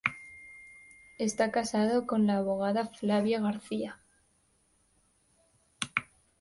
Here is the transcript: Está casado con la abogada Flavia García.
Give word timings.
Está 1.19 1.51
casado 1.51 2.07
con 2.07 2.25
la 2.25 2.37
abogada 2.37 2.87
Flavia 2.87 3.39
García. 3.39 3.99